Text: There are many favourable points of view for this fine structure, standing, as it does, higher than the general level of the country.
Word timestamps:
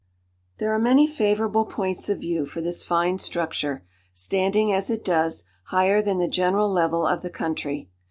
There 0.57 0.73
are 0.73 0.79
many 0.79 1.05
favourable 1.05 1.63
points 1.63 2.09
of 2.09 2.21
view 2.21 2.47
for 2.47 2.59
this 2.59 2.83
fine 2.83 3.19
structure, 3.19 3.85
standing, 4.15 4.73
as 4.73 4.89
it 4.89 5.05
does, 5.05 5.43
higher 5.65 6.01
than 6.01 6.17
the 6.17 6.27
general 6.27 6.71
level 6.73 7.05
of 7.05 7.21
the 7.21 7.29
country. 7.29 7.87